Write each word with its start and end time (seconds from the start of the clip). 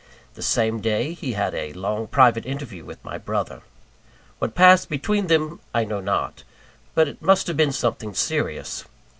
The 0.33 0.41
same 0.41 0.79
day 0.81 1.13
he 1.13 1.33
had 1.33 1.53
a 1.53 1.73
long 1.73 2.07
private 2.07 2.43
interview 2.43 2.83
with 2.83 3.05
my 3.05 3.19
brother. 3.19 3.61
What 4.39 4.55
passed 4.55 4.89
between 4.89 5.27
them, 5.27 5.59
I 5.75 5.85
know 5.85 5.99
not; 6.01 6.43
but 6.95 7.07
it 7.07 7.21
must 7.21 7.45
have 7.45 7.55
been 7.57 7.71
something 7.71 8.15
serious. 8.15 8.83